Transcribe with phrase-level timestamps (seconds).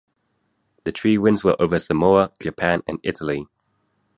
[0.83, 3.45] The three wins were over Samoa, Japan and Italy.